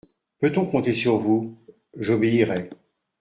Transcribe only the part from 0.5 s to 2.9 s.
compter sur vous? J'obéirai.